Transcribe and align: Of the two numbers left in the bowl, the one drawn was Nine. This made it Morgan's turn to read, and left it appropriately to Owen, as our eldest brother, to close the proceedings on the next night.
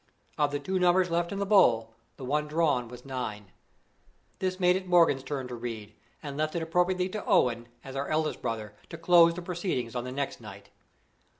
Of 0.35 0.49
the 0.49 0.57
two 0.59 0.79
numbers 0.79 1.11
left 1.11 1.31
in 1.31 1.37
the 1.37 1.45
bowl, 1.45 1.93
the 2.17 2.25
one 2.25 2.47
drawn 2.47 2.87
was 2.87 3.05
Nine. 3.05 3.51
This 4.39 4.59
made 4.59 4.75
it 4.75 4.87
Morgan's 4.87 5.21
turn 5.21 5.47
to 5.49 5.53
read, 5.53 5.93
and 6.23 6.35
left 6.37 6.55
it 6.55 6.63
appropriately 6.63 7.07
to 7.09 7.23
Owen, 7.23 7.67
as 7.83 7.95
our 7.95 8.07
eldest 8.07 8.41
brother, 8.41 8.73
to 8.89 8.97
close 8.97 9.35
the 9.35 9.43
proceedings 9.43 9.93
on 9.95 10.03
the 10.03 10.11
next 10.11 10.41
night. 10.41 10.71